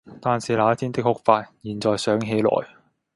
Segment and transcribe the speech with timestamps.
[0.19, 2.49] 但是那天的哭法，現在想起來，